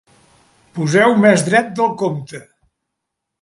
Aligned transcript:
Poseu 0.77 1.13
més 1.25 1.43
dret 1.51 1.69
del 1.81 1.93
compte. 2.01 2.41